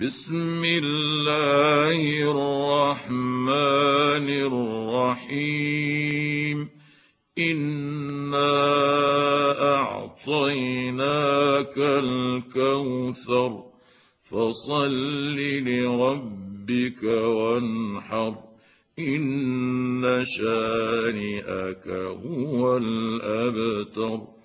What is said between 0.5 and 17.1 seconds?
الله الرحمن الرحيم. إنا أعطيناك الكوثر فصل لربك